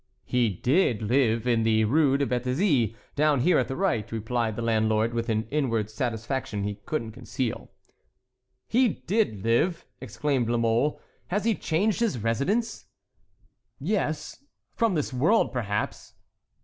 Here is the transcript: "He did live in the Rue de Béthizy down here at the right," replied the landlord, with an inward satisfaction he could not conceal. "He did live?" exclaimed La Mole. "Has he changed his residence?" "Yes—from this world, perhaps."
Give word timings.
"He 0.25 0.49
did 0.49 1.03
live 1.03 1.45
in 1.45 1.61
the 1.61 1.83
Rue 1.83 2.17
de 2.17 2.25
Béthizy 2.25 2.95
down 3.15 3.41
here 3.41 3.59
at 3.59 3.67
the 3.67 3.75
right," 3.75 4.11
replied 4.11 4.55
the 4.55 4.63
landlord, 4.63 5.13
with 5.13 5.29
an 5.29 5.47
inward 5.51 5.91
satisfaction 5.91 6.63
he 6.63 6.73
could 6.87 7.03
not 7.03 7.13
conceal. 7.13 7.69
"He 8.67 8.87
did 9.05 9.43
live?" 9.43 9.85
exclaimed 10.01 10.49
La 10.49 10.57
Mole. 10.57 10.99
"Has 11.27 11.45
he 11.45 11.53
changed 11.53 11.99
his 11.99 12.17
residence?" 12.17 12.87
"Yes—from 13.79 14.95
this 14.95 15.13
world, 15.13 15.53
perhaps." 15.53 16.15